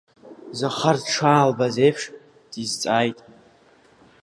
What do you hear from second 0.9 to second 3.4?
дшаалбаз еиԥш дизҵааит…